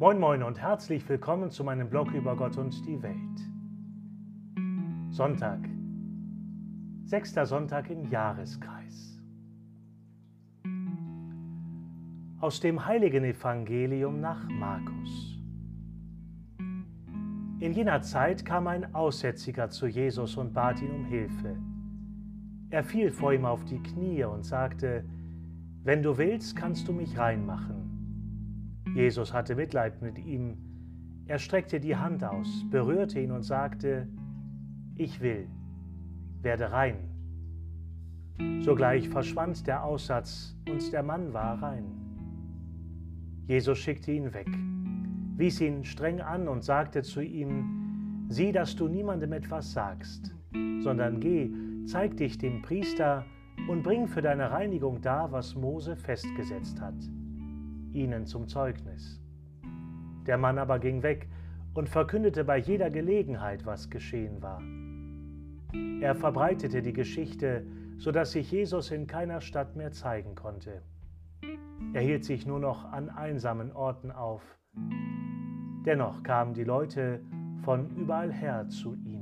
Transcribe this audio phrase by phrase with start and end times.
[0.00, 3.50] Moin Moin und herzlich willkommen zu meinem Blog über Gott und die Welt.
[5.10, 5.58] Sonntag,
[7.04, 9.20] sechster Sonntag im Jahreskreis.
[12.40, 15.38] Aus dem heiligen Evangelium nach Markus.
[17.58, 21.58] In jener Zeit kam ein Aussätziger zu Jesus und bat ihn um Hilfe.
[22.70, 25.04] Er fiel vor ihm auf die Knie und sagte,
[25.84, 27.99] Wenn du willst, kannst du mich reinmachen.
[28.94, 30.56] Jesus hatte Mitleid mit ihm.
[31.26, 34.08] Er streckte die Hand aus, berührte ihn und sagte,
[34.96, 35.46] Ich will,
[36.42, 36.96] werde rein.
[38.60, 41.84] Sogleich verschwand der Aussatz und der Mann war rein.
[43.46, 44.48] Jesus schickte ihn weg,
[45.36, 50.34] wies ihn streng an und sagte zu ihm, Sieh, dass du niemandem etwas sagst,
[50.80, 51.52] sondern geh,
[51.86, 53.24] zeig dich dem Priester
[53.68, 56.94] und bring für deine Reinigung da, was Mose festgesetzt hat
[57.92, 59.20] ihnen zum Zeugnis.
[60.26, 61.28] Der Mann aber ging weg
[61.74, 64.60] und verkündete bei jeder Gelegenheit, was geschehen war.
[66.00, 67.66] Er verbreitete die Geschichte,
[67.96, 70.82] so dass sich Jesus in keiner Stadt mehr zeigen konnte.
[71.92, 74.42] Er hielt sich nur noch an einsamen Orten auf.
[75.84, 77.20] Dennoch kamen die Leute
[77.62, 79.20] von überall her zu ihm.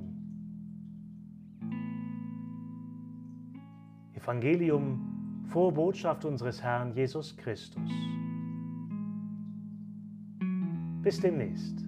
[4.14, 7.91] Evangelium, frohe Botschaft unseres Herrn Jesus Christus.
[11.02, 11.88] Bis demnächst.